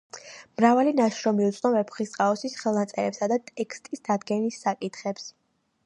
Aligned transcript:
მრავალი 0.59 0.93
ნაშრომი 0.99 1.45
უძღვნა 1.49 1.71
ვეფხისტყაოსნის 1.75 2.57
ხელნაწერებსა 2.63 3.31
და 3.35 3.41
ტექსტის 3.53 4.05
დადგენის 4.11 4.63
საკითხებს. 4.67 5.35